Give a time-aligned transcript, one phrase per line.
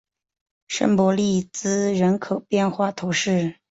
[0.67, 3.59] 圣博利兹人口变化图示